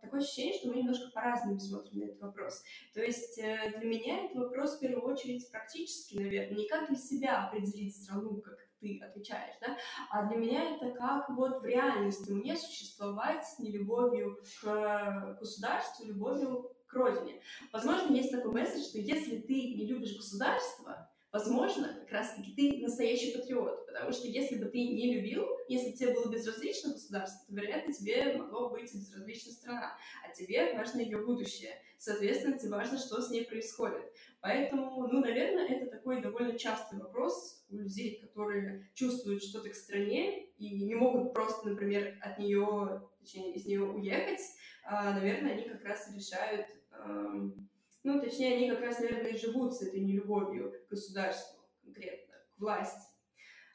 такое 0.00 0.20
ощущение, 0.20 0.54
что 0.54 0.68
мы 0.68 0.76
немножко 0.76 1.10
по-разному 1.10 1.58
смотрим 1.58 2.00
на 2.00 2.04
этот 2.04 2.20
вопрос. 2.20 2.62
То 2.94 3.02
есть 3.02 3.38
э, 3.38 3.72
для 3.78 3.88
меня 3.88 4.24
это 4.24 4.40
вопрос 4.40 4.76
в 4.76 4.80
первую 4.80 5.12
очередь 5.12 5.50
практически, 5.50 6.16
наверное, 6.16 6.56
не 6.56 6.68
как 6.68 6.88
для 6.88 6.98
себя 6.98 7.44
определить 7.46 7.96
страну, 7.96 8.40
как 8.40 8.58
ты 8.80 9.00
отвечаешь, 9.00 9.54
да, 9.60 9.76
а 10.10 10.26
для 10.26 10.36
меня 10.36 10.74
это 10.74 10.90
как 10.90 11.28
вот 11.30 11.62
в 11.62 11.64
реальности 11.64 12.30
мне 12.32 12.56
существовать 12.56 13.46
с 13.46 13.58
нелюбовью 13.60 14.38
к 14.60 15.36
государству, 15.38 16.04
любовью 16.04 16.72
к 16.88 16.94
родине. 16.94 17.40
Возможно, 17.72 18.12
есть 18.12 18.32
такой 18.32 18.52
месседж, 18.52 18.82
что 18.82 18.98
если 18.98 19.38
ты 19.38 19.54
не 19.54 19.86
любишь 19.86 20.16
государство, 20.16 21.11
возможно, 21.32 21.96
как 22.00 22.12
раз-таки 22.12 22.52
ты 22.54 22.82
настоящий 22.82 23.36
патриот, 23.36 23.86
потому 23.86 24.12
что 24.12 24.28
если 24.28 24.56
бы 24.56 24.66
ты 24.66 24.78
не 24.78 25.14
любил, 25.14 25.46
если 25.66 25.92
тебе 25.92 26.12
было 26.12 26.30
безразлично 26.30 26.92
государство, 26.92 27.46
то, 27.46 27.54
вероятно, 27.54 27.92
тебе 27.92 28.36
могло 28.36 28.68
быть 28.68 28.94
безразлична 28.94 29.52
страна, 29.52 29.96
а 30.24 30.32
тебе 30.34 30.74
важно 30.74 31.00
ее 31.00 31.24
будущее. 31.24 31.72
Соответственно, 31.96 32.58
тебе 32.58 32.72
важно, 32.72 32.98
что 32.98 33.22
с 33.22 33.30
ней 33.30 33.44
происходит. 33.44 34.12
Поэтому, 34.40 35.06
ну, 35.06 35.20
наверное, 35.20 35.66
это 35.68 35.86
такой 35.86 36.20
довольно 36.20 36.58
частый 36.58 36.98
вопрос 36.98 37.64
у 37.70 37.76
людей, 37.76 38.20
которые 38.20 38.90
чувствуют 38.94 39.42
что-то 39.42 39.70
к 39.70 39.74
стране 39.74 40.48
и 40.58 40.84
не 40.84 40.94
могут 40.94 41.32
просто, 41.32 41.68
например, 41.68 42.18
от 42.20 42.38
нее, 42.38 43.08
точнее, 43.20 43.54
из 43.54 43.64
нее 43.66 43.82
уехать. 43.82 44.40
А, 44.84 45.14
наверное, 45.14 45.52
они 45.52 45.68
как 45.68 45.82
раз 45.84 46.12
решают 46.14 46.66
эм, 46.90 47.68
ну, 48.04 48.20
точнее, 48.20 48.56
они 48.56 48.70
как 48.70 48.80
раз, 48.80 48.98
наверное, 48.98 49.30
и 49.30 49.38
живут 49.38 49.74
с 49.74 49.82
этой 49.82 50.00
нелюбовью 50.00 50.72
к 50.86 50.90
государству 50.90 51.62
конкретно, 51.84 52.34
к 52.56 52.60
власти. 52.60 53.06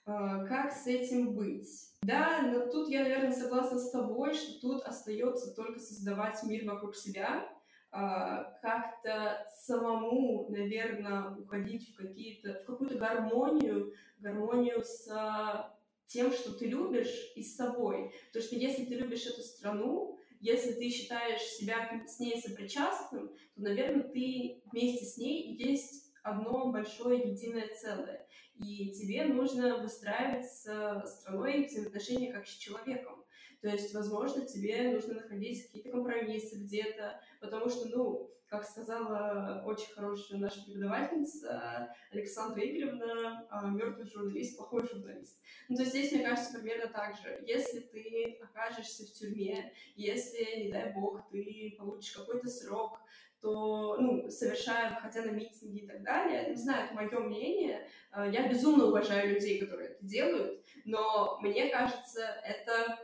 А, 0.06 0.46
как 0.46 0.72
с 0.72 0.88
этим 0.88 1.34
быть? 1.34 1.68
Да, 2.02 2.42
но 2.42 2.68
тут 2.68 2.90
я, 2.90 3.04
наверное, 3.04 3.32
согласна 3.32 3.80
с 3.80 3.92
тобой, 3.92 4.34
что 4.34 4.60
тут 4.62 4.84
остается 4.84 5.54
только 5.54 5.80
создавать 5.80 6.42
мир 6.44 6.66
вокруг 6.66 6.96
себя, 6.96 7.48
а, 7.92 8.44
как-то 8.62 9.46
самому, 9.60 10.48
наверное, 10.50 11.36
уходить 11.36 11.90
в, 11.90 11.98
какие-то, 11.98 12.62
в 12.64 12.66
какую-то 12.66 12.96
гармонию, 12.96 13.94
гармонию 14.20 14.84
с 14.84 15.74
тем, 16.06 16.32
что 16.32 16.54
ты 16.54 16.68
любишь, 16.68 17.34
и 17.36 17.44
с 17.44 17.56
собой. 17.56 18.14
Потому 18.28 18.46
что 18.46 18.56
если 18.56 18.86
ты 18.86 18.96
любишь 18.96 19.26
эту 19.26 19.42
страну, 19.42 20.17
если 20.40 20.74
ты 20.74 20.90
считаешь 20.90 21.42
себя 21.42 22.04
с 22.08 22.20
ней 22.20 22.42
сопричастным, 22.42 23.30
то, 23.30 23.62
наверное, 23.62 24.04
ты 24.04 24.62
вместе 24.72 25.06
с 25.06 25.18
ней 25.18 25.56
есть 25.56 26.07
одно 26.28 26.72
большое 26.72 27.32
единое 27.32 27.68
целое. 27.76 28.28
И 28.56 28.92
тебе 28.92 29.26
нужно 29.26 29.78
выстраивать 29.78 30.46
с 30.46 31.04
страной 31.06 31.66
взаимоотношения 31.66 32.34
как 32.34 32.48
с 32.48 32.52
человеком. 32.52 33.24
То 33.62 33.70
есть, 33.70 33.94
возможно, 33.94 34.46
тебе 34.46 34.92
нужно 34.92 35.16
находить 35.16 35.66
какие-то 35.66 35.92
компромиссы 35.92 36.58
где-то, 36.58 37.20
потому 37.40 37.70
что, 37.70 37.88
ну, 37.90 38.32
как 38.48 38.64
сказала 38.64 39.62
очень 39.66 39.94
хорошая 39.94 40.40
наша 40.40 40.64
преподавательница 40.64 41.94
Александра 42.12 42.64
Игоревна, 42.64 43.46
а, 43.50 43.70
мертвый 43.70 44.08
журналист, 44.08 44.58
плохой 44.58 44.88
журналист. 44.88 45.42
Ну, 45.68 45.76
то 45.76 45.82
есть 45.82 45.94
здесь, 45.94 46.12
мне 46.14 46.24
кажется, 46.24 46.60
примерно 46.60 46.88
так 46.88 47.18
же. 47.18 47.44
Если 47.46 47.80
ты 47.80 48.40
окажешься 48.42 49.04
в 49.06 49.12
тюрьме, 49.12 49.74
если, 49.96 50.64
не 50.64 50.72
дай 50.72 50.94
бог, 50.94 51.30
ты 51.30 51.76
получишь 51.78 52.16
какой-то 52.16 52.48
срок, 52.48 53.02
то, 53.42 53.98
ну, 53.98 54.30
совершая, 54.30 54.96
выходя 54.96 55.22
на 55.24 55.32
митинги 55.32 55.80
и 55.80 55.88
так 55.88 56.04
далее, 56.04 56.50
не 56.50 56.56
знаю, 56.56 56.86
это 56.86 56.94
мое 56.96 57.20
мнение, 57.20 57.88
а, 58.12 58.28
я 58.28 58.48
безумно 58.48 58.86
уважаю 58.86 59.34
людей, 59.34 59.60
которые 59.60 59.90
это 59.90 60.06
делают, 60.06 60.64
но 60.86 61.40
мне 61.42 61.70
кажется, 61.70 62.22
это 62.44 63.00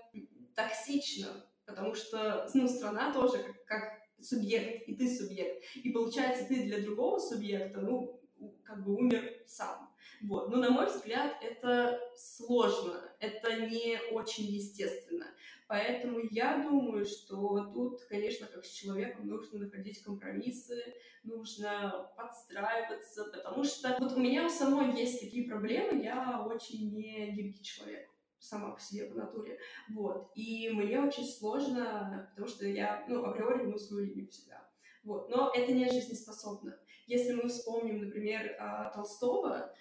токсично, 0.55 1.45
потому 1.65 1.93
что, 1.93 2.49
ну, 2.53 2.67
страна 2.67 3.13
тоже 3.13 3.39
как, 3.43 3.65
как 3.65 4.03
субъект, 4.21 4.87
и 4.87 4.95
ты 4.95 5.13
субъект. 5.13 5.63
И 5.75 5.89
получается, 5.89 6.45
ты 6.45 6.63
для 6.63 6.79
другого 6.79 7.19
субъекта, 7.19 7.81
ну, 7.81 8.19
как 8.63 8.83
бы 8.83 8.95
умер 8.95 9.43
сам. 9.47 9.89
Вот. 10.23 10.49
Но, 10.49 10.57
на 10.57 10.69
мой 10.69 10.87
взгляд, 10.87 11.35
это 11.41 11.99
сложно, 12.15 13.01
это 13.19 13.67
не 13.67 13.99
очень 14.11 14.45
естественно. 14.45 15.27
Поэтому 15.67 16.19
я 16.32 16.63
думаю, 16.63 17.06
что 17.06 17.71
тут, 17.73 18.02
конечно, 18.10 18.47
как 18.47 18.65
с 18.65 18.71
человеком 18.71 19.28
нужно 19.28 19.60
находить 19.60 20.04
компромиссы, 20.04 20.82
нужно 21.23 22.12
подстраиваться, 22.17 23.26
потому 23.26 23.63
что 23.63 23.95
вот 23.99 24.13
у 24.13 24.19
меня 24.19 24.45
у 24.45 24.49
самой 24.49 24.93
есть 24.99 25.21
такие 25.21 25.49
проблемы, 25.49 26.04
я 26.04 26.45
очень 26.45 26.93
не 26.93 27.32
гибкий 27.32 27.63
человек 27.63 28.10
сама 28.43 28.71
по 28.71 28.80
себе 28.80 29.06
по 29.06 29.15
натуре. 29.15 29.58
Вот. 29.89 30.32
И 30.36 30.69
мне 30.69 30.99
очень 30.99 31.26
сложно, 31.26 32.28
потому 32.32 32.47
что 32.47 32.67
я, 32.67 33.06
ну, 33.08 33.23
априори 33.23 33.63
гну 33.63 33.78
свою 33.78 34.06
линию 34.06 34.28
всегда. 34.28 34.69
Вот. 35.04 35.30
Но 35.30 35.52
это 35.54 35.71
не 35.71 35.89
жизнеспособно. 35.89 36.78
Если 37.08 37.34
мы 37.34 37.47
вспомним, 37.47 38.06
например, 38.06 38.56
а, 38.60 38.89
Толстого, 38.91 39.73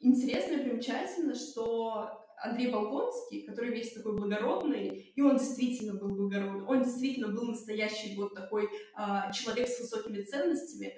интересно 0.00 0.54
и 0.54 0.64
примечательно, 0.64 1.34
что 1.34 2.23
Андрей 2.42 2.70
Болконский, 2.70 3.42
который 3.42 3.70
весь 3.70 3.92
такой 3.92 4.16
благородный, 4.16 5.12
и 5.14 5.20
он 5.22 5.36
действительно 5.36 5.94
был 5.94 6.08
благородный, 6.08 6.64
он 6.64 6.82
действительно 6.82 7.28
был 7.28 7.44
настоящий 7.44 8.16
вот 8.16 8.34
такой 8.34 8.68
а, 8.94 9.32
человек 9.32 9.68
с 9.68 9.80
высокими 9.80 10.22
ценностями, 10.22 10.94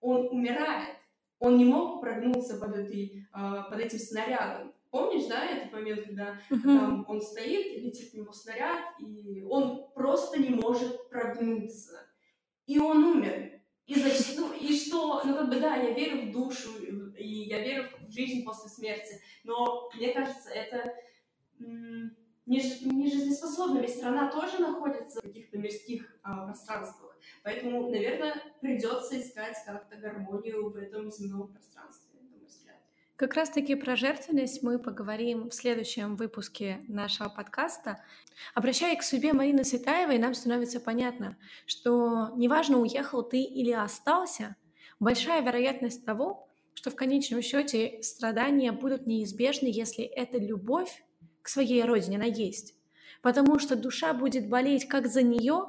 он 0.00 0.28
умирает, 0.30 0.96
он 1.38 1.56
не 1.56 1.64
мог 1.64 2.00
прогнуться 2.00 2.58
под, 2.58 2.76
этой, 2.76 3.26
а, 3.32 3.62
под 3.62 3.80
этим 3.80 3.98
снарядом. 3.98 4.72
Помнишь, 4.90 5.26
да, 5.26 5.44
этот 5.44 5.72
момент, 5.72 6.04
когда 6.04 6.40
uh-huh. 6.50 6.62
там 6.62 7.04
он 7.08 7.20
стоит, 7.20 7.80
летит 7.80 8.10
в 8.10 8.14
него 8.14 8.32
снаряд, 8.32 8.80
и 8.98 9.44
он 9.48 9.88
просто 9.94 10.40
не 10.40 10.48
может 10.48 11.08
прогнуться. 11.08 12.00
И 12.66 12.78
он 12.78 13.04
умер. 13.04 13.60
И, 13.86 13.94
значит, 13.94 14.34
ну, 14.36 14.52
и 14.52 14.76
что? 14.76 15.22
Ну, 15.24 15.34
как 15.34 15.48
бы, 15.48 15.60
да, 15.60 15.76
я 15.76 15.90
верю 15.90 16.28
в 16.28 16.32
душу, 16.32 16.70
и 17.16 17.26
я 17.26 17.60
верю 17.60 17.88
в 17.88 17.99
жизнь 18.12 18.44
после 18.44 18.70
смерти, 18.70 19.20
но 19.44 19.90
мне 19.94 20.12
кажется, 20.12 20.50
это 20.50 20.94
м- 21.60 22.16
не, 22.46 22.58
не 22.84 23.10
жизнеспособно, 23.10 23.80
ведь 23.80 23.96
страна 23.96 24.30
тоже 24.30 24.58
находится 24.58 25.20
в 25.20 25.22
каких-то 25.22 25.58
мирских 25.58 26.16
а, 26.22 26.46
пространствах. 26.46 27.16
Поэтому, 27.42 27.90
наверное, 27.90 28.34
придется 28.60 29.20
искать 29.20 29.56
как-то 29.64 29.96
гармонию 29.96 30.70
в 30.70 30.76
этом 30.76 31.10
земном 31.10 31.48
пространстве. 31.48 32.10
Как 33.20 33.34
раз-таки 33.34 33.74
про 33.74 33.96
жертвенность 33.96 34.62
мы 34.62 34.78
поговорим 34.78 35.50
в 35.50 35.54
следующем 35.54 36.16
выпуске 36.16 36.80
нашего 36.88 37.28
подкаста. 37.28 38.02
Обращаясь 38.54 38.98
к 38.98 39.02
судьбе 39.02 39.34
Марины 39.34 39.62
Светаевой, 39.62 40.16
нам 40.16 40.32
становится 40.32 40.80
понятно, 40.80 41.36
что 41.66 42.30
неважно, 42.34 42.78
уехал 42.78 43.22
ты 43.22 43.42
или 43.42 43.72
остался, 43.72 44.56
большая 45.00 45.42
вероятность 45.42 46.06
того, 46.06 46.48
что 46.80 46.90
в 46.90 46.96
конечном 46.96 47.42
счете 47.42 48.02
страдания 48.02 48.72
будут 48.72 49.06
неизбежны, 49.06 49.66
если 49.66 50.02
эта 50.02 50.38
любовь 50.38 51.04
к 51.42 51.48
своей 51.48 51.84
родине, 51.84 52.16
она 52.16 52.24
есть. 52.24 52.74
Потому 53.20 53.58
что 53.58 53.76
душа 53.76 54.14
будет 54.14 54.48
болеть 54.48 54.88
как 54.88 55.06
за 55.06 55.20
нее, 55.20 55.66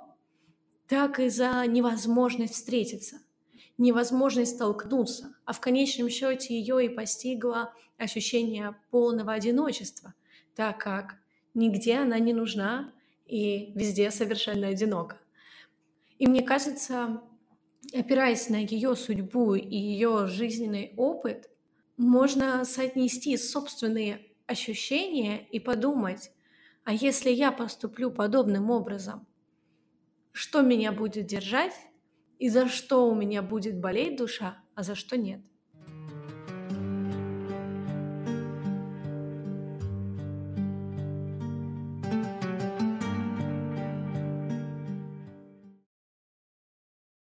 так 0.88 1.20
и 1.20 1.28
за 1.28 1.66
невозможность 1.68 2.54
встретиться– 2.54 3.20
невозможность 3.78 4.56
столкнуться, 4.56 5.36
а 5.44 5.52
в 5.52 5.60
конечном 5.60 6.08
счете 6.08 6.58
ее 6.58 6.86
и 6.86 6.90
постигло 6.90 7.74
ощущение 7.98 8.78
полного 8.90 9.34
одиночества, 9.34 10.14
так 10.56 10.78
как 10.78 11.16
нигде 11.54 11.98
она 11.98 12.20
не 12.20 12.32
нужна 12.32 12.94
и 13.26 13.74
везде 13.76 14.12
совершенно 14.12 14.68
одинока. 14.68 15.18
И 16.20 16.28
мне 16.28 16.42
кажется, 16.42 17.22
опираясь 17.94 18.50
на 18.50 18.58
ее 18.58 18.96
судьбу 18.96 19.56
и 19.56 19.76
ее 19.76 20.28
жизненный 20.28 20.94
опыт, 20.98 21.50
можно 21.98 22.64
соотнести 22.66 23.38
собственные 23.38 24.28
ощущения 24.48 25.46
и 25.48 25.60
подумать, 25.60 26.32
а 26.84 26.94
если 26.94 27.30
я 27.30 27.52
поступлю 27.52 28.12
подобным 28.12 28.70
образом, 28.72 29.28
что 30.32 30.62
меня 30.62 30.92
будет 30.92 31.26
держать 31.28 31.74
и 32.40 32.50
за 32.50 32.68
что 32.68 33.08
у 33.08 33.16
меня 33.16 33.42
будет 33.42 33.80
болеть 33.80 34.18
душа, 34.18 34.58
а 34.74 34.84
за 34.84 34.96
что 34.96 35.18
нет. 35.18 35.42